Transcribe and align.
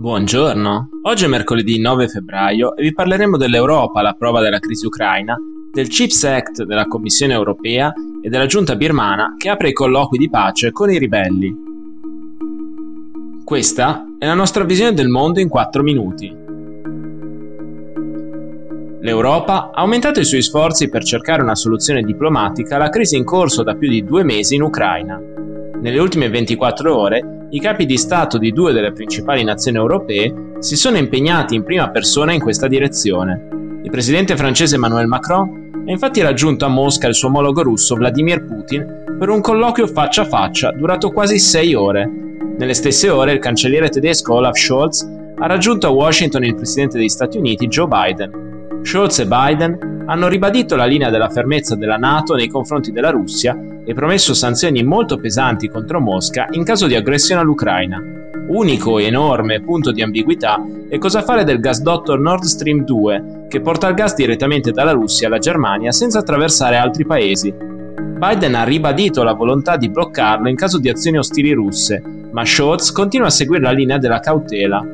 Buongiorno, 0.00 0.88
oggi 1.02 1.26
è 1.26 1.28
mercoledì 1.28 1.78
9 1.78 2.08
febbraio 2.08 2.74
e 2.74 2.84
vi 2.84 2.94
parleremo 2.94 3.36
dell'Europa 3.36 4.00
alla 4.00 4.14
prova 4.14 4.40
della 4.40 4.58
crisi 4.58 4.86
ucraina, 4.86 5.36
del 5.70 5.88
CHIPS 5.88 6.24
Act 6.24 6.62
della 6.64 6.86
Commissione 6.86 7.34
europea 7.34 7.92
e 8.22 8.30
della 8.30 8.46
giunta 8.46 8.76
birmana 8.76 9.34
che 9.36 9.50
apre 9.50 9.68
i 9.68 9.72
colloqui 9.74 10.16
di 10.16 10.30
pace 10.30 10.70
con 10.72 10.90
i 10.90 10.96
ribelli. 10.96 11.54
Questa 13.44 14.06
è 14.18 14.24
la 14.24 14.32
nostra 14.32 14.64
visione 14.64 14.94
del 14.94 15.08
mondo 15.08 15.38
in 15.38 15.50
4 15.50 15.82
minuti. 15.82 16.34
L'Europa 19.02 19.70
ha 19.70 19.82
aumentato 19.82 20.18
i 20.18 20.24
suoi 20.24 20.40
sforzi 20.40 20.88
per 20.88 21.04
cercare 21.04 21.42
una 21.42 21.54
soluzione 21.54 22.00
diplomatica 22.00 22.76
alla 22.76 22.88
crisi 22.88 23.18
in 23.18 23.24
corso 23.24 23.62
da 23.62 23.74
più 23.74 23.90
di 23.90 24.02
due 24.02 24.24
mesi 24.24 24.54
in 24.54 24.62
Ucraina. 24.62 25.20
Nelle 25.80 25.98
ultime 25.98 26.28
24 26.28 26.94
ore, 26.94 27.46
i 27.50 27.58
capi 27.58 27.86
di 27.86 27.96
Stato 27.96 28.36
di 28.36 28.52
due 28.52 28.74
delle 28.74 28.92
principali 28.92 29.42
nazioni 29.42 29.78
europee 29.78 30.58
si 30.58 30.76
sono 30.76 30.98
impegnati 30.98 31.54
in 31.54 31.64
prima 31.64 31.88
persona 31.88 32.34
in 32.34 32.40
questa 32.40 32.68
direzione. 32.68 33.48
Il 33.82 33.90
presidente 33.90 34.36
francese 34.36 34.74
Emmanuel 34.74 35.06
Macron 35.06 35.70
ha 35.86 35.90
infatti 35.90 36.20
raggiunto 36.20 36.66
a 36.66 36.68
Mosca 36.68 37.08
il 37.08 37.14
suo 37.14 37.28
omologo 37.28 37.62
russo 37.62 37.94
Vladimir 37.94 38.44
Putin 38.44 39.16
per 39.18 39.30
un 39.30 39.40
colloquio 39.40 39.86
faccia 39.86 40.20
a 40.22 40.26
faccia 40.26 40.70
durato 40.70 41.10
quasi 41.12 41.38
sei 41.38 41.72
ore. 41.72 42.06
Nelle 42.58 42.74
stesse 42.74 43.08
ore 43.08 43.32
il 43.32 43.38
cancelliere 43.38 43.88
tedesco 43.88 44.34
Olaf 44.34 44.58
Scholz 44.58 45.08
ha 45.38 45.46
raggiunto 45.46 45.86
a 45.86 45.90
Washington 45.90 46.44
il 46.44 46.56
presidente 46.56 46.98
degli 46.98 47.08
Stati 47.08 47.38
Uniti 47.38 47.68
Joe 47.68 47.88
Biden. 47.88 48.80
Scholz 48.82 49.20
e 49.20 49.26
Biden 49.26 50.04
hanno 50.06 50.28
ribadito 50.28 50.76
la 50.76 50.84
linea 50.84 51.08
della 51.08 51.30
fermezza 51.30 51.74
della 51.74 51.96
Nato 51.96 52.34
nei 52.34 52.48
confronti 52.48 52.92
della 52.92 53.10
Russia 53.10 53.56
e 53.90 53.94
promesso 53.94 54.34
sanzioni 54.34 54.84
molto 54.84 55.18
pesanti 55.18 55.68
contro 55.68 55.98
Mosca 55.98 56.46
in 56.52 56.62
caso 56.62 56.86
di 56.86 56.94
aggressione 56.94 57.40
all'Ucraina. 57.40 58.00
Unico 58.46 59.00
e 59.00 59.06
enorme 59.06 59.60
punto 59.62 59.90
di 59.90 60.00
ambiguità 60.00 60.64
è 60.88 60.96
cosa 60.98 61.22
fare 61.22 61.42
del 61.42 61.58
gasdotto 61.58 62.14
Nord 62.14 62.44
Stream 62.44 62.84
2, 62.84 63.46
che 63.48 63.60
porta 63.60 63.88
il 63.88 63.94
gas 63.94 64.14
direttamente 64.14 64.70
dalla 64.70 64.92
Russia 64.92 65.26
alla 65.26 65.38
Germania 65.38 65.90
senza 65.90 66.20
attraversare 66.20 66.76
altri 66.76 67.04
paesi. 67.04 67.52
Biden 67.52 68.54
ha 68.54 68.62
ribadito 68.62 69.24
la 69.24 69.32
volontà 69.32 69.76
di 69.76 69.90
bloccarlo 69.90 70.48
in 70.48 70.54
caso 70.54 70.78
di 70.78 70.88
azioni 70.88 71.18
ostili 71.18 71.50
russe, 71.50 72.00
ma 72.30 72.44
Scholz 72.44 72.92
continua 72.92 73.26
a 73.26 73.30
seguire 73.30 73.64
la 73.64 73.72
linea 73.72 73.98
della 73.98 74.20
cautela. 74.20 74.86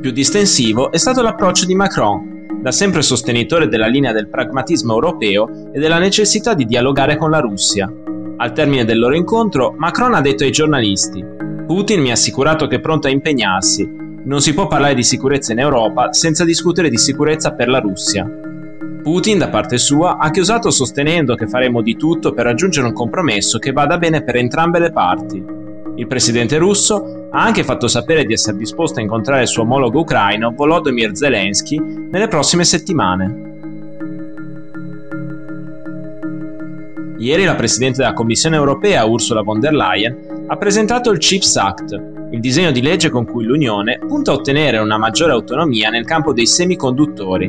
Più 0.00 0.10
distensivo 0.10 0.90
è 0.90 0.96
stato 0.96 1.22
l'approccio 1.22 1.64
di 1.64 1.76
Macron, 1.76 2.58
da 2.60 2.72
sempre 2.72 3.02
sostenitore 3.02 3.68
della 3.68 3.86
linea 3.86 4.12
del 4.12 4.26
pragmatismo 4.26 4.94
europeo 4.94 5.70
e 5.72 5.78
della 5.78 5.98
necessità 5.98 6.54
di 6.54 6.64
dialogare 6.64 7.16
con 7.16 7.30
la 7.30 7.38
Russia. 7.38 7.92
Al 8.42 8.52
termine 8.52 8.84
del 8.84 8.98
loro 8.98 9.14
incontro, 9.14 9.72
Macron 9.78 10.14
ha 10.14 10.20
detto 10.20 10.42
ai 10.42 10.50
giornalisti: 10.50 11.24
Putin 11.64 12.00
mi 12.00 12.10
ha 12.10 12.14
assicurato 12.14 12.66
che 12.66 12.76
è 12.76 12.80
pronto 12.80 13.06
a 13.06 13.10
impegnarsi. 13.10 13.88
Non 14.24 14.40
si 14.40 14.52
può 14.52 14.66
parlare 14.66 14.96
di 14.96 15.04
sicurezza 15.04 15.52
in 15.52 15.60
Europa 15.60 16.12
senza 16.12 16.44
discutere 16.44 16.90
di 16.90 16.98
sicurezza 16.98 17.52
per 17.52 17.68
la 17.68 17.78
Russia. 17.78 18.28
Putin, 19.00 19.38
da 19.38 19.48
parte 19.48 19.78
sua, 19.78 20.18
ha 20.18 20.28
chiusato 20.32 20.72
sostenendo 20.72 21.36
che 21.36 21.46
faremo 21.46 21.82
di 21.82 21.96
tutto 21.96 22.32
per 22.32 22.46
raggiungere 22.46 22.88
un 22.88 22.92
compromesso 22.92 23.60
che 23.60 23.70
vada 23.70 23.96
bene 23.96 24.24
per 24.24 24.34
entrambe 24.34 24.80
le 24.80 24.90
parti. 24.90 25.44
Il 25.94 26.08
presidente 26.08 26.58
russo 26.58 27.28
ha 27.30 27.44
anche 27.44 27.62
fatto 27.62 27.86
sapere 27.86 28.24
di 28.24 28.32
essere 28.32 28.56
disposto 28.56 28.98
a 28.98 29.02
incontrare 29.02 29.42
il 29.42 29.48
suo 29.48 29.62
omologo 29.62 30.00
ucraino 30.00 30.52
Volodymyr 30.52 31.14
Zelensky 31.14 31.80
nelle 32.10 32.26
prossime 32.26 32.64
settimane. 32.64 33.51
Ieri 37.22 37.44
la 37.44 37.54
Presidente 37.54 37.98
della 37.98 38.14
Commissione 38.14 38.56
europea, 38.56 39.04
Ursula 39.04 39.42
von 39.42 39.60
der 39.60 39.72
Leyen, 39.72 40.44
ha 40.48 40.56
presentato 40.56 41.12
il 41.12 41.18
CHIPS 41.18 41.56
Act, 41.56 42.02
il 42.32 42.40
disegno 42.40 42.72
di 42.72 42.82
legge 42.82 43.10
con 43.10 43.24
cui 43.24 43.44
l'Unione 43.44 44.00
punta 44.00 44.32
a 44.32 44.34
ottenere 44.34 44.78
una 44.78 44.98
maggiore 44.98 45.30
autonomia 45.30 45.88
nel 45.88 46.04
campo 46.04 46.32
dei 46.32 46.46
semiconduttori. 46.46 47.48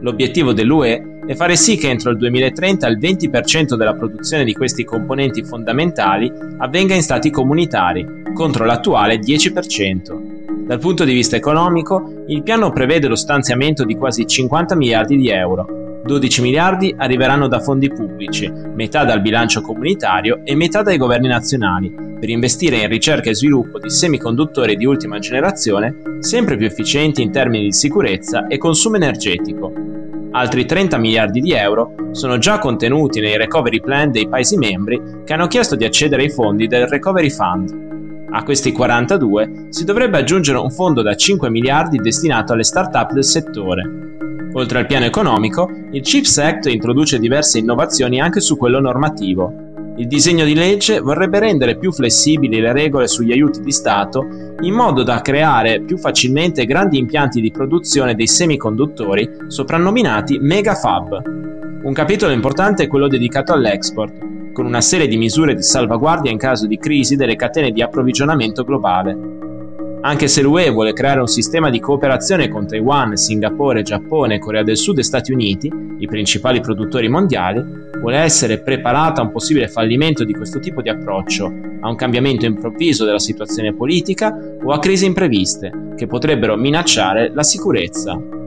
L'obiettivo 0.00 0.52
dell'UE 0.52 1.20
è 1.26 1.34
fare 1.34 1.56
sì 1.56 1.78
che 1.78 1.88
entro 1.88 2.10
il 2.10 2.18
2030 2.18 2.86
il 2.86 2.98
20% 2.98 3.76
della 3.76 3.94
produzione 3.94 4.44
di 4.44 4.52
questi 4.52 4.84
componenti 4.84 5.42
fondamentali 5.42 6.30
avvenga 6.58 6.94
in 6.94 7.02
stati 7.02 7.30
comunitari, 7.30 8.06
contro 8.34 8.66
l'attuale 8.66 9.20
10%. 9.20 10.66
Dal 10.66 10.78
punto 10.78 11.04
di 11.04 11.14
vista 11.14 11.34
economico, 11.34 12.24
il 12.26 12.42
piano 12.42 12.70
prevede 12.72 13.08
lo 13.08 13.16
stanziamento 13.16 13.84
di 13.84 13.96
quasi 13.96 14.26
50 14.26 14.76
miliardi 14.76 15.16
di 15.16 15.30
euro, 15.30 15.83
12 16.04 16.42
miliardi 16.42 16.94
arriveranno 16.98 17.48
da 17.48 17.60
fondi 17.60 17.88
pubblici, 17.88 18.52
metà 18.74 19.04
dal 19.04 19.22
bilancio 19.22 19.62
comunitario 19.62 20.42
e 20.44 20.54
metà 20.54 20.82
dai 20.82 20.98
governi 20.98 21.28
nazionali, 21.28 21.90
per 22.20 22.28
investire 22.28 22.76
in 22.76 22.88
ricerca 22.88 23.30
e 23.30 23.34
sviluppo 23.34 23.78
di 23.78 23.88
semiconduttori 23.88 24.76
di 24.76 24.84
ultima 24.84 25.18
generazione 25.18 26.18
sempre 26.18 26.58
più 26.58 26.66
efficienti 26.66 27.22
in 27.22 27.32
termini 27.32 27.64
di 27.64 27.72
sicurezza 27.72 28.46
e 28.48 28.58
consumo 28.58 28.96
energetico. 28.96 29.72
Altri 30.32 30.66
30 30.66 30.98
miliardi 30.98 31.40
di 31.40 31.52
euro 31.52 31.94
sono 32.10 32.36
già 32.36 32.58
contenuti 32.58 33.20
nei 33.20 33.38
recovery 33.38 33.80
plan 33.80 34.10
dei 34.10 34.28
Paesi 34.28 34.58
membri 34.58 35.00
che 35.24 35.32
hanno 35.32 35.46
chiesto 35.46 35.74
di 35.74 35.86
accedere 35.86 36.24
ai 36.24 36.30
fondi 36.30 36.66
del 36.66 36.86
Recovery 36.86 37.30
Fund. 37.30 38.28
A 38.30 38.42
questi 38.42 38.72
42 38.72 39.68
si 39.70 39.84
dovrebbe 39.84 40.18
aggiungere 40.18 40.58
un 40.58 40.70
fondo 40.70 41.00
da 41.00 41.14
5 41.14 41.48
miliardi 41.48 41.96
destinato 41.96 42.52
alle 42.52 42.64
start-up 42.64 43.12
del 43.12 43.24
settore. 43.24 44.03
Oltre 44.56 44.78
al 44.78 44.86
piano 44.86 45.04
economico, 45.04 45.68
il 45.90 46.00
CHIPS 46.00 46.38
Act 46.38 46.66
introduce 46.66 47.18
diverse 47.18 47.58
innovazioni 47.58 48.20
anche 48.20 48.40
su 48.40 48.56
quello 48.56 48.78
normativo. 48.78 49.52
Il 49.96 50.06
disegno 50.06 50.44
di 50.44 50.54
legge 50.54 51.00
vorrebbe 51.00 51.40
rendere 51.40 51.76
più 51.76 51.92
flessibili 51.92 52.60
le 52.60 52.72
regole 52.72 53.08
sugli 53.08 53.32
aiuti 53.32 53.60
di 53.60 53.72
Stato 53.72 54.24
in 54.60 54.72
modo 54.72 55.02
da 55.02 55.20
creare 55.20 55.80
più 55.80 55.98
facilmente 55.98 56.66
grandi 56.66 56.98
impianti 56.98 57.40
di 57.40 57.50
produzione 57.50 58.14
dei 58.14 58.28
semiconduttori 58.28 59.28
soprannominati 59.48 60.38
megafab. 60.38 61.22
Un 61.82 61.92
capitolo 61.92 62.32
importante 62.32 62.84
è 62.84 62.88
quello 62.88 63.08
dedicato 63.08 63.52
all'export, 63.52 64.52
con 64.52 64.66
una 64.66 64.80
serie 64.80 65.08
di 65.08 65.16
misure 65.16 65.54
di 65.54 65.62
salvaguardia 65.62 66.30
in 66.30 66.38
caso 66.38 66.68
di 66.68 66.78
crisi 66.78 67.16
delle 67.16 67.34
catene 67.34 67.72
di 67.72 67.82
approvvigionamento 67.82 68.62
globale. 68.62 69.33
Anche 70.06 70.28
se 70.28 70.42
l'UE 70.42 70.68
vuole 70.68 70.92
creare 70.92 71.20
un 71.20 71.26
sistema 71.26 71.70
di 71.70 71.80
cooperazione 71.80 72.50
con 72.50 72.66
Taiwan, 72.66 73.16
Singapore, 73.16 73.80
Giappone, 73.80 74.38
Corea 74.38 74.62
del 74.62 74.76
Sud 74.76 74.98
e 74.98 75.02
Stati 75.02 75.32
Uniti, 75.32 75.72
i 75.98 76.06
principali 76.06 76.60
produttori 76.60 77.08
mondiali, 77.08 77.64
vuole 77.98 78.18
essere 78.18 78.58
preparata 78.58 79.22
a 79.22 79.24
un 79.24 79.32
possibile 79.32 79.66
fallimento 79.66 80.22
di 80.24 80.34
questo 80.34 80.58
tipo 80.58 80.82
di 80.82 80.90
approccio, 80.90 81.50
a 81.80 81.88
un 81.88 81.96
cambiamento 81.96 82.44
improvviso 82.44 83.06
della 83.06 83.18
situazione 83.18 83.72
politica 83.72 84.36
o 84.62 84.72
a 84.72 84.78
crisi 84.78 85.06
impreviste 85.06 85.72
che 85.96 86.06
potrebbero 86.06 86.54
minacciare 86.56 87.30
la 87.32 87.42
sicurezza. 87.42 88.43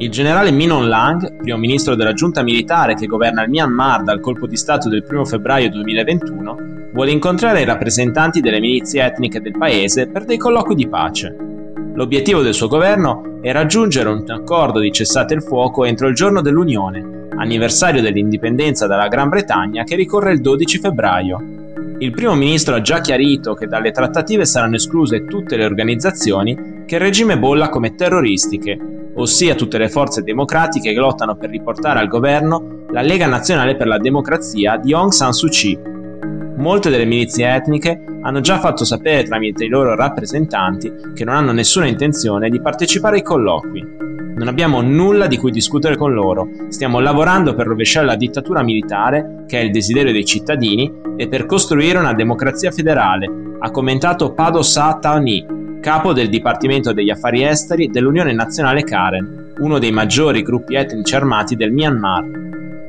Il 0.00 0.08
generale 0.08 0.50
Min 0.50 0.88
Lang, 0.88 1.36
primo 1.36 1.58
ministro 1.58 1.94
della 1.94 2.14
giunta 2.14 2.42
militare 2.42 2.94
che 2.94 3.04
governa 3.04 3.44
il 3.44 3.50
Myanmar 3.50 4.02
dal 4.02 4.18
colpo 4.18 4.46
di 4.46 4.56
Stato 4.56 4.88
del 4.88 5.04
1 5.06 5.26
febbraio 5.26 5.68
2021, 5.68 6.56
vuole 6.94 7.10
incontrare 7.10 7.60
i 7.60 7.66
rappresentanti 7.66 8.40
delle 8.40 8.60
milizie 8.60 9.04
etniche 9.04 9.42
del 9.42 9.58
paese 9.58 10.06
per 10.06 10.24
dei 10.24 10.38
colloqui 10.38 10.74
di 10.74 10.88
pace. 10.88 11.36
L'obiettivo 11.92 12.40
del 12.40 12.54
suo 12.54 12.66
governo 12.66 13.40
è 13.42 13.52
raggiungere 13.52 14.08
un 14.08 14.24
accordo 14.26 14.78
di 14.78 14.90
cessate 14.90 15.34
il 15.34 15.42
fuoco 15.42 15.84
entro 15.84 16.08
il 16.08 16.14
giorno 16.14 16.40
dell'Unione, 16.40 17.28
anniversario 17.36 18.00
dell'indipendenza 18.00 18.86
dalla 18.86 19.06
Gran 19.06 19.28
Bretagna 19.28 19.84
che 19.84 19.96
ricorre 19.96 20.32
il 20.32 20.40
12 20.40 20.78
febbraio. 20.78 21.44
Il 21.98 22.12
primo 22.12 22.34
ministro 22.34 22.74
ha 22.74 22.80
già 22.80 23.02
chiarito 23.02 23.52
che 23.52 23.66
dalle 23.66 23.90
trattative 23.90 24.46
saranno 24.46 24.76
escluse 24.76 25.26
tutte 25.26 25.58
le 25.58 25.66
organizzazioni 25.66 26.84
che 26.86 26.94
il 26.94 27.02
regime 27.02 27.38
bolla 27.38 27.68
come 27.68 27.94
terroristiche, 27.94 29.09
ossia 29.20 29.54
tutte 29.54 29.78
le 29.78 29.88
forze 29.88 30.22
democratiche 30.22 30.92
che 30.92 30.98
lottano 30.98 31.36
per 31.36 31.50
riportare 31.50 31.98
al 31.98 32.08
governo 32.08 32.84
la 32.90 33.02
Lega 33.02 33.26
Nazionale 33.26 33.76
per 33.76 33.86
la 33.86 33.98
Democrazia 33.98 34.76
di 34.76 34.92
Aung 34.92 35.12
San 35.12 35.32
Suu 35.32 35.48
Kyi, 35.48 35.98
Molte 36.60 36.90
delle 36.90 37.06
milizie 37.06 37.54
etniche 37.54 38.04
hanno 38.20 38.40
già 38.40 38.58
fatto 38.58 38.84
sapere 38.84 39.22
tramite 39.22 39.64
i 39.64 39.68
loro 39.68 39.94
rappresentanti 39.94 40.92
che 41.14 41.24
non 41.24 41.34
hanno 41.34 41.52
nessuna 41.52 41.86
intenzione 41.86 42.50
di 42.50 42.60
partecipare 42.60 43.16
ai 43.16 43.22
colloqui. 43.22 43.82
Non 44.36 44.46
abbiamo 44.46 44.82
nulla 44.82 45.26
di 45.26 45.38
cui 45.38 45.52
discutere 45.52 45.96
con 45.96 46.12
loro, 46.12 46.48
stiamo 46.68 47.00
lavorando 47.00 47.54
per 47.54 47.66
rovesciare 47.66 48.04
la 48.04 48.14
dittatura 48.14 48.62
militare, 48.62 49.44
che 49.46 49.58
è 49.58 49.62
il 49.62 49.70
desiderio 49.70 50.12
dei 50.12 50.26
cittadini, 50.26 50.92
e 51.16 51.28
per 51.28 51.46
costruire 51.46 51.98
una 51.98 52.12
democrazia 52.12 52.70
federale, 52.70 53.54
ha 53.58 53.70
commentato 53.70 54.34
Pado 54.34 54.60
Sa 54.60 54.98
Taoni, 55.00 55.46
capo 55.80 56.12
del 56.12 56.28
Dipartimento 56.28 56.92
degli 56.92 57.08
Affari 57.08 57.42
Esteri 57.42 57.88
dell'Unione 57.88 58.34
Nazionale 58.34 58.84
Karen, 58.84 59.54
uno 59.60 59.78
dei 59.78 59.90
maggiori 59.90 60.42
gruppi 60.42 60.74
etnici 60.74 61.14
armati 61.14 61.56
del 61.56 61.72
Myanmar. 61.72 62.24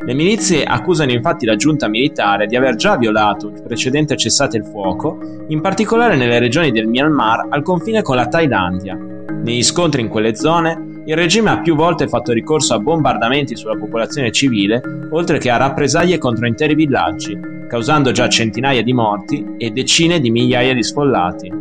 Le 0.04 0.14
milizie 0.14 0.66
accusano 0.66 1.12
infatti 1.12 1.46
la 1.46 1.56
giunta 1.56 1.88
militare 1.88 2.48
di 2.48 2.58
aver 2.58 2.76
già 2.76 2.98
violato 2.98 3.48
il 3.48 3.62
precedente 3.62 4.18
cessate 4.18 4.58
il 4.58 4.66
fuoco, 4.66 5.18
in 5.48 5.62
particolare 5.62 6.18
nelle 6.18 6.40
regioni 6.40 6.72
del 6.72 6.88
Myanmar 6.88 7.48
al 7.50 7.64
confine 7.64 8.02
con 8.02 8.18
la 8.18 8.28
Thailandia. 8.28 8.98
Negli 8.98 9.64
scontri 9.64 10.02
in 10.02 10.10
quelle 10.10 10.36
zone, 10.36 11.04
il 11.06 11.16
regime 11.16 11.50
ha 11.52 11.62
più 11.62 11.76
volte 11.76 12.10
fatto 12.10 12.34
ricorso 12.34 12.74
a 12.74 12.80
bombardamenti 12.80 13.56
sulla 13.56 13.78
popolazione 13.78 14.32
civile, 14.32 14.82
oltre 15.12 15.38
che 15.38 15.50
a 15.50 15.58
rappresaglie 15.58 16.18
contro 16.18 16.46
interi 16.46 16.76
villaggi, 16.76 17.40
causando 17.70 18.12
già 18.12 18.28
centinaia 18.28 18.84
di 18.84 18.92
morti 18.92 19.56
e 19.58 19.70
decine 19.70 20.20
di 20.20 20.30
migliaia 20.30 20.74
di 20.74 20.84
sfollati. 20.84 21.61